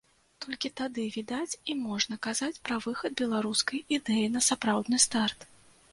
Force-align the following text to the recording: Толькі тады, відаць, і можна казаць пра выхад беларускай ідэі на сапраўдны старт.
Толькі 0.43 0.69
тады, 0.79 1.03
відаць, 1.17 1.57
і 1.73 1.75
можна 1.89 2.15
казаць 2.29 2.59
пра 2.69 2.79
выхад 2.85 3.11
беларускай 3.23 3.85
ідэі 3.99 4.25
на 4.37 4.41
сапраўдны 4.51 4.97
старт. 5.09 5.39